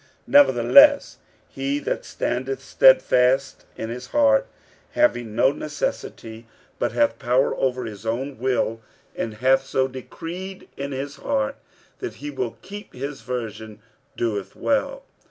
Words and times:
46:007:037 0.01 0.09
Nevertheless 0.27 1.17
he 1.47 1.77
that 1.77 2.03
standeth 2.03 2.59
stedfast 2.63 3.65
in 3.77 3.89
his 3.91 4.07
heart, 4.07 4.47
having 4.93 5.35
no 5.35 5.51
necessity, 5.51 6.47
but 6.79 6.91
hath 6.93 7.19
power 7.19 7.55
over 7.55 7.85
his 7.85 8.03
own 8.03 8.39
will, 8.39 8.81
and 9.15 9.35
hath 9.35 9.63
so 9.63 9.87
decreed 9.87 10.67
in 10.75 10.91
his 10.91 11.17
heart 11.17 11.55
that 11.99 12.15
he 12.15 12.31
will 12.31 12.57
keep 12.63 12.93
his 12.95 13.21
virgin, 13.21 13.79
doeth 14.17 14.55
well. 14.55 15.03